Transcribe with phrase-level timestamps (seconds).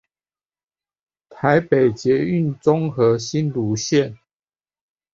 [1.29, 4.17] 臺北捷運中和新蘆線